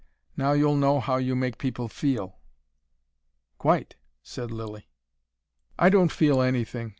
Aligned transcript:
Now 0.35 0.53
you'll 0.53 0.77
know 0.77 0.99
how 0.99 1.17
you 1.17 1.35
make 1.35 1.59
people 1.59 1.87
feel." 1.87 2.39
"Quite!" 3.59 3.97
said 4.23 4.49
Lilly. 4.49 4.89
"I 5.77 5.89
don't 5.89 6.11
feel 6.11 6.41
anything. 6.41 6.89